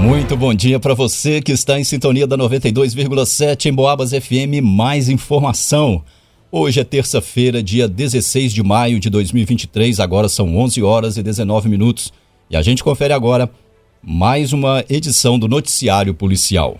[0.00, 4.62] Muito bom dia para você que está em sintonia da 92,7 em Boabas FM.
[4.62, 6.04] Mais informação.
[6.52, 9.98] Hoje é terça-feira, dia 16 de maio de 2023.
[9.98, 12.12] Agora são 11 horas e 19 minutos.
[12.48, 13.50] E a gente confere agora
[14.00, 16.78] mais uma edição do Noticiário Policial.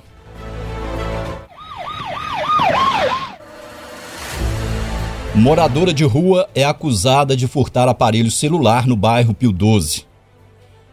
[5.35, 10.08] Moradora de rua é acusada de furtar aparelho celular no bairro Pio 12.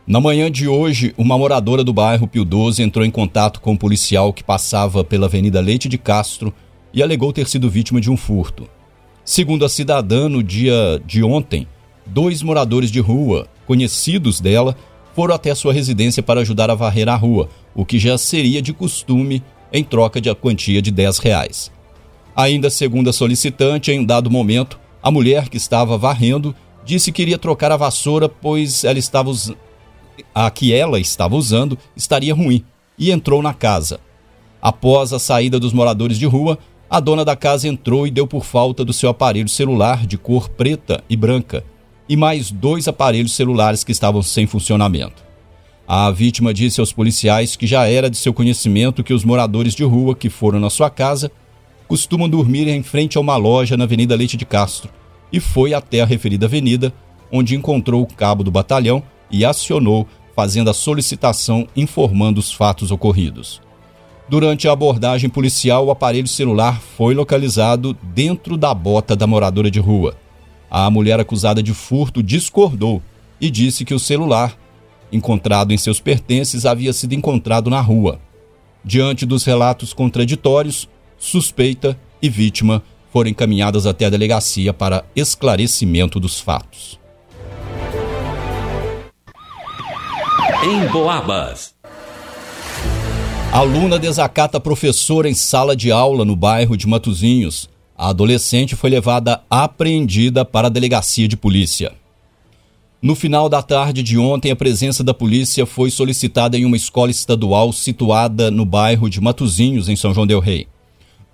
[0.08, 3.78] Na manhã de hoje, uma moradora do bairro Pio 12 entrou em contato com um
[3.78, 6.54] policial que passava pela Avenida Leite de Castro
[6.94, 8.70] e alegou ter sido vítima de um furto.
[9.24, 11.68] Segundo a cidadã, no dia de ontem,
[12.06, 14.78] dois moradores de rua, conhecidos dela,
[15.16, 18.74] foram até sua residência para ajudar a varrer a rua, o que já seria de
[18.74, 19.42] costume
[19.74, 21.72] em troca de a quantia de 10 reais.
[22.36, 27.24] Ainda segundo a solicitante, em um dado momento, a mulher que estava varrendo disse que
[27.24, 29.32] iria trocar a vassoura, pois ela estava
[30.34, 32.64] a que ela estava usando estaria ruim
[32.98, 34.00] e entrou na casa.
[34.62, 36.58] Após a saída dos moradores de rua,
[36.90, 40.50] a dona da casa entrou e deu por falta do seu aparelho celular de cor
[40.50, 41.64] preta e branca
[42.08, 45.24] e mais dois aparelhos celulares que estavam sem funcionamento.
[45.88, 49.84] A vítima disse aos policiais que já era de seu conhecimento que os moradores de
[49.84, 51.32] rua que foram na sua casa
[51.88, 54.90] costumam dormir em frente a uma loja na Avenida Leite de Castro
[55.32, 56.94] e foi até a referida avenida,
[57.32, 59.04] onde encontrou o cabo do batalhão
[59.36, 63.62] e acionou, fazendo a solicitação informando os fatos ocorridos.
[64.30, 69.80] Durante a abordagem policial, o aparelho celular foi localizado dentro da bota da moradora de
[69.80, 70.16] rua.
[70.72, 73.04] A mulher acusada de furto discordou
[73.40, 74.58] e disse que o celular,
[75.12, 78.20] encontrado em seus pertences, havia sido encontrado na rua.
[78.84, 80.88] Diante dos relatos contraditórios,
[81.18, 82.82] suspeita e vítima
[83.12, 87.05] foram encaminhadas até a delegacia para esclarecimento dos fatos.
[90.66, 91.76] Em Boabas.
[93.52, 97.70] Aluna desacata professora em sala de aula no bairro de Matozinhos.
[97.96, 101.94] A adolescente foi levada apreendida para a delegacia de polícia.
[103.00, 107.12] No final da tarde de ontem, a presença da polícia foi solicitada em uma escola
[107.12, 110.68] estadual situada no bairro de Matozinhos, em São João Del Rei.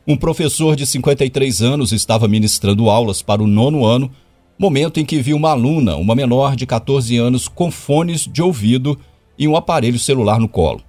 [0.06, 4.12] Um professor de 53 anos estava ministrando aulas para o nono ano,
[4.60, 9.00] momento em que viu uma aluna, uma menor de 14 anos, com fones de ouvido
[9.42, 10.84] e um aparelho celular no colo.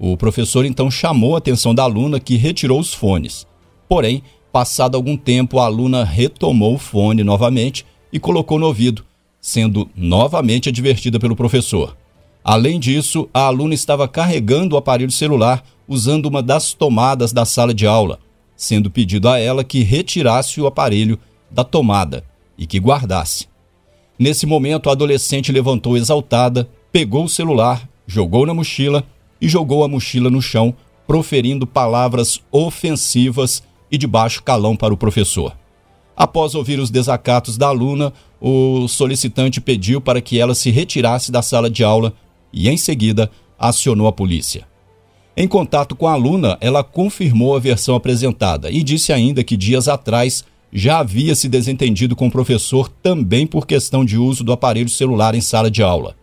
[0.00, 3.46] O professor então chamou a atenção da aluna que retirou os fones.
[3.88, 9.04] Porém, passado algum tempo, a aluna retomou o fone novamente e colocou no ouvido,
[9.40, 11.96] sendo novamente advertida pelo professor.
[12.42, 17.72] Além disso, a aluna estava carregando o aparelho celular usando uma das tomadas da sala
[17.72, 18.18] de aula,
[18.56, 21.16] sendo pedido a ela que retirasse o aparelho
[21.48, 22.24] da tomada
[22.58, 23.46] e que guardasse.
[24.18, 29.02] Nesse momento, a adolescente levantou exaltada, pegou o celular, jogou na mochila
[29.40, 30.72] e jogou a mochila no chão,
[31.08, 35.56] proferindo palavras ofensivas e de baixo calão para o professor.
[36.16, 41.42] Após ouvir os desacatos da aluna, o solicitante pediu para que ela se retirasse da
[41.42, 42.12] sala de aula
[42.52, 43.28] e, em seguida,
[43.58, 44.64] acionou a polícia.
[45.36, 49.88] Em contato com a aluna, ela confirmou a versão apresentada e disse ainda que dias
[49.88, 54.88] atrás já havia se desentendido com o professor também por questão de uso do aparelho
[54.88, 56.14] celular em sala de aula.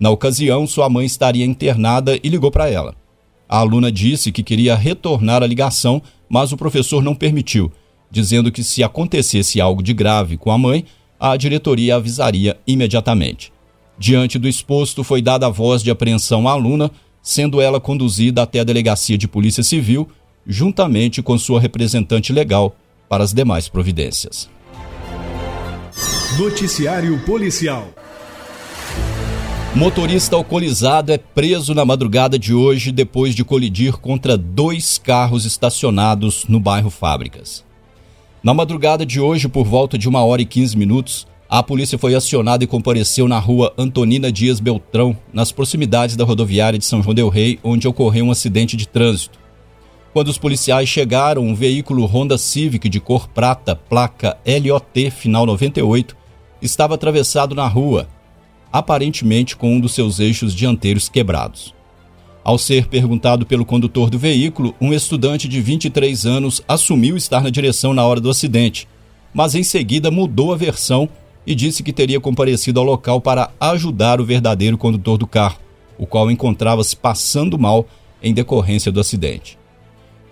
[0.00, 2.94] Na ocasião, sua mãe estaria internada e ligou para ela.
[3.46, 7.70] A aluna disse que queria retornar a ligação, mas o professor não permitiu,
[8.10, 10.86] dizendo que se acontecesse algo de grave com a mãe,
[11.18, 13.52] a diretoria avisaria imediatamente.
[13.98, 16.90] Diante do exposto, foi dada a voz de apreensão à aluna,
[17.22, 20.08] sendo ela conduzida até a delegacia de Polícia Civil,
[20.46, 22.74] juntamente com sua representante legal,
[23.06, 24.48] para as demais providências.
[26.38, 27.92] Noticiário Policial
[29.74, 36.44] Motorista alcoolizado é preso na madrugada de hoje depois de colidir contra dois carros estacionados
[36.48, 37.64] no bairro Fábricas.
[38.42, 42.16] Na madrugada de hoje, por volta de uma hora e 15 minutos, a polícia foi
[42.16, 47.14] acionada e compareceu na rua Antonina Dias Beltrão, nas proximidades da rodoviária de São João
[47.14, 49.38] Del Rei, onde ocorreu um acidente de trânsito.
[50.12, 56.16] Quando os policiais chegaram, um veículo Honda Civic de cor prata, placa LOT final 98,
[56.60, 58.08] estava atravessado na rua
[58.72, 61.74] aparentemente com um dos seus eixos dianteiros quebrados.
[62.42, 67.50] Ao ser perguntado pelo condutor do veículo, um estudante de 23 anos assumiu estar na
[67.50, 68.88] direção na hora do acidente,
[69.32, 71.08] mas em seguida mudou a versão
[71.46, 75.58] e disse que teria comparecido ao local para ajudar o verdadeiro condutor do carro,
[75.98, 77.86] o qual encontrava-se passando mal
[78.22, 79.58] em decorrência do acidente.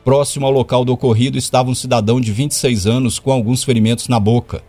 [0.05, 4.19] Próximo ao local do ocorrido estava um cidadão de 26 anos com alguns ferimentos na
[4.19, 4.63] boca.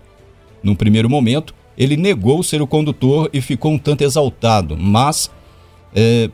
[0.62, 5.31] Num primeiro momento, ele negou ser o condutor e ficou um tanto exaltado, mas.
[5.95, 6.29] É,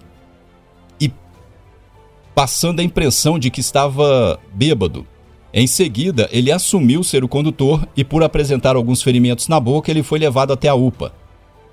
[0.99, 1.11] e
[2.33, 5.05] passando a impressão de que estava bêbado.
[5.53, 10.03] Em seguida, ele assumiu ser o condutor e, por apresentar alguns ferimentos na boca, ele
[10.03, 11.13] foi levado até a UPA.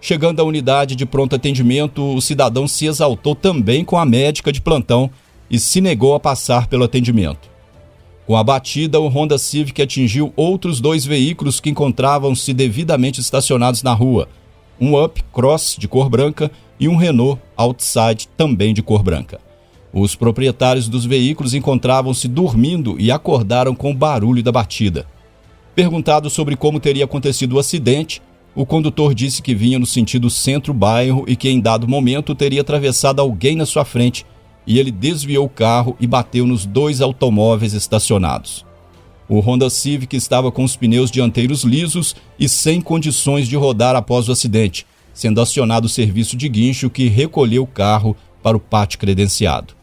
[0.01, 4.61] Chegando à unidade de pronto atendimento, o cidadão se exaltou também com a médica de
[4.61, 5.11] plantão
[5.51, 7.52] e se negou a passar pelo atendimento.
[8.27, 13.93] Com a batida, o Honda Civic atingiu outros dois veículos que encontravam-se devidamente estacionados na
[13.93, 14.29] rua:
[14.81, 19.41] um Up Cross de cor branca e um Renault Outside também de cor branca.
[19.93, 25.07] Os proprietários dos veículos encontravam-se dormindo e acordaram com o barulho da batida.
[25.75, 28.23] Perguntado sobre como teria acontecido o acidente,
[28.55, 33.21] o condutor disse que vinha no sentido centro-bairro e que em dado momento teria atravessado
[33.21, 34.25] alguém na sua frente
[34.67, 38.65] e ele desviou o carro e bateu nos dois automóveis estacionados.
[39.29, 44.29] O Honda Civic estava com os pneus dianteiros lisos e sem condições de rodar após
[44.29, 48.99] o acidente, sendo acionado o serviço de guincho que recolheu o carro para o pátio
[48.99, 49.75] credenciado.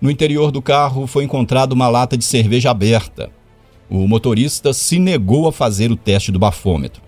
[0.00, 3.30] No interior do carro foi encontrada uma lata de cerveja aberta.
[3.90, 7.02] O motorista se negou a fazer o teste do bafômetro.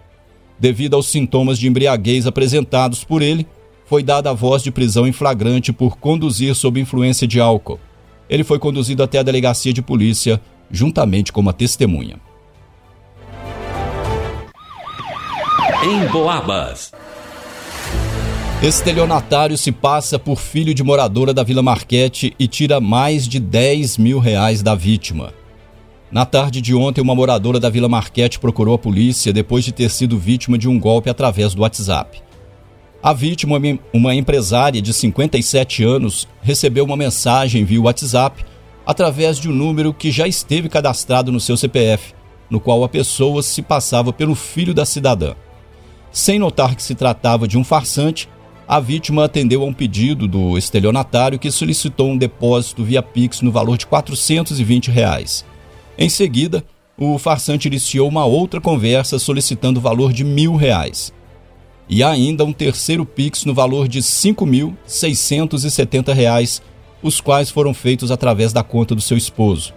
[0.58, 3.46] Devido aos sintomas de embriaguez apresentados por ele,
[3.90, 7.80] foi dada a voz de prisão em flagrante por conduzir sob influência de álcool.
[8.28, 10.40] Ele foi conduzido até a delegacia de polícia,
[10.70, 12.20] juntamente com uma testemunha.
[15.82, 16.92] Em Boabas.
[18.62, 23.98] Estelionatário se passa por filho de moradora da Vila Marquete e tira mais de 10
[23.98, 25.34] mil reais da vítima.
[26.12, 29.90] Na tarde de ontem, uma moradora da Vila Marquete procurou a polícia depois de ter
[29.90, 32.29] sido vítima de um golpe através do WhatsApp.
[33.02, 33.56] A vítima,
[33.94, 38.44] uma empresária de 57 anos, recebeu uma mensagem via WhatsApp
[38.84, 42.12] através de um número que já esteve cadastrado no seu CPF,
[42.50, 45.34] no qual a pessoa se passava pelo filho da cidadã.
[46.12, 48.28] Sem notar que se tratava de um farsante,
[48.68, 53.50] a vítima atendeu a um pedido do estelionatário que solicitou um depósito via Pix no
[53.50, 55.42] valor de 420 reais.
[55.96, 56.62] Em seguida,
[56.98, 61.14] o farsante iniciou uma outra conversa solicitando o valor de mil reais.
[61.92, 66.62] E ainda um terceiro Pix no valor de 5.670 reais,
[67.02, 69.74] os quais foram feitos através da conta do seu esposo.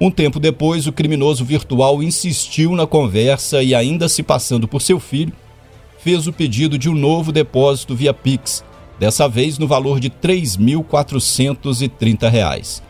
[0.00, 4.98] Um tempo depois, o criminoso virtual insistiu na conversa e, ainda se passando por seu
[4.98, 5.32] filho,
[6.00, 8.64] fez o pedido de um novo depósito via Pix,
[8.98, 12.82] dessa vez no valor de R$ 3.430.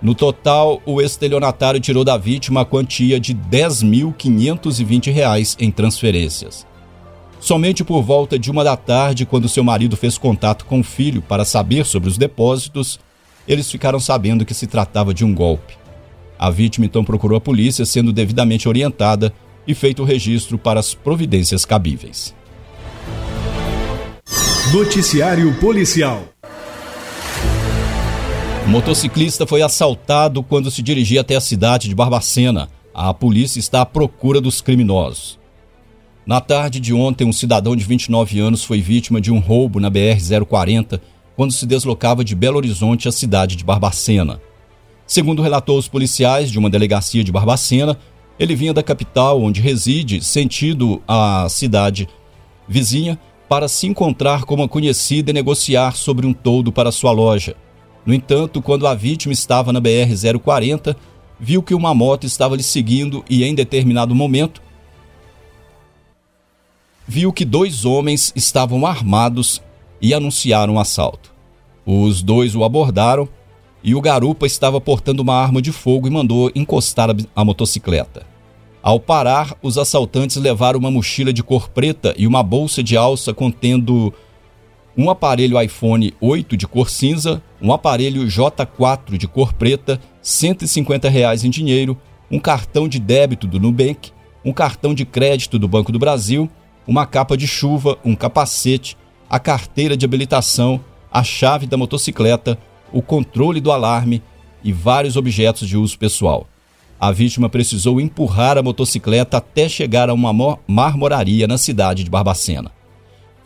[0.00, 6.67] No total, o estelionatário tirou da vítima a quantia de R$ 10.520 em transferências.
[7.40, 11.22] Somente por volta de uma da tarde, quando seu marido fez contato com o filho
[11.22, 12.98] para saber sobre os depósitos,
[13.46, 15.74] eles ficaram sabendo que se tratava de um golpe.
[16.38, 19.32] A vítima então procurou a polícia, sendo devidamente orientada
[19.66, 22.34] e feito o registro para as providências cabíveis.
[24.72, 26.22] Noticiário Policial.
[28.66, 32.68] O motociclista foi assaltado quando se dirigia até a cidade de Barbacena.
[32.92, 35.37] A polícia está à procura dos criminosos.
[36.28, 39.90] Na tarde de ontem, um cidadão de 29 anos foi vítima de um roubo na
[39.90, 41.00] BR-040
[41.34, 44.38] quando se deslocava de Belo Horizonte à cidade de Barbacena.
[45.06, 47.98] Segundo relatou os policiais de uma delegacia de Barbacena,
[48.38, 52.06] ele vinha da capital, onde reside, sentido a cidade
[52.68, 57.56] vizinha, para se encontrar com uma conhecida e negociar sobre um toldo para sua loja.
[58.04, 60.94] No entanto, quando a vítima estava na BR-040,
[61.40, 64.67] viu que uma moto estava lhe seguindo e, em determinado momento,
[67.08, 69.62] viu que dois homens estavam armados
[70.00, 71.32] e anunciaram um assalto.
[71.86, 73.26] Os dois o abordaram
[73.82, 78.26] e o garupa estava portando uma arma de fogo e mandou encostar a motocicleta.
[78.82, 83.32] Ao parar, os assaltantes levaram uma mochila de cor preta e uma bolsa de alça
[83.32, 84.12] contendo
[84.94, 91.42] um aparelho iPhone 8 de cor cinza, um aparelho J4 de cor preta, 150 reais
[91.42, 91.96] em dinheiro,
[92.30, 94.10] um cartão de débito do Nubank,
[94.44, 96.50] um cartão de crédito do Banco do Brasil,
[96.88, 98.96] uma capa de chuva, um capacete,
[99.30, 100.80] a carteira de habilitação,
[101.12, 102.58] a chave da motocicleta,
[102.92, 104.20] o controle do alarme
[104.64, 106.48] e vários objetos de uso pessoal
[107.00, 112.72] a vítima precisou empurrar a motocicleta até chegar a uma marmoraria na cidade de Barbacena.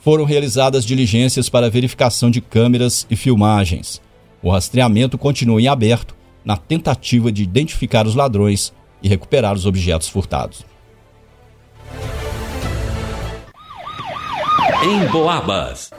[0.01, 4.01] Foram realizadas diligências para verificação de câmeras e filmagens.
[4.43, 8.73] O rastreamento continua em aberto na tentativa de identificar os ladrões
[9.03, 10.65] e recuperar os objetos furtados.
[14.83, 15.91] Em Boabas.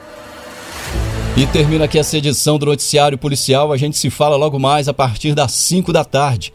[1.36, 3.72] E termina aqui essa edição do Noticiário Policial.
[3.72, 6.52] A gente se fala logo mais a partir das 5 da tarde.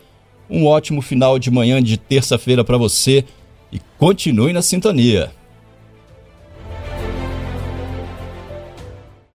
[0.49, 3.25] Um ótimo final de manhã de terça-feira para você
[3.71, 5.31] e continue na sintonia.